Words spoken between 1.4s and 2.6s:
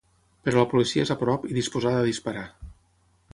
i disposada a disparar.